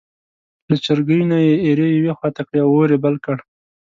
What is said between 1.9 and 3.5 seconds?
یوې خوا ته کړې او اور یې بل کړ.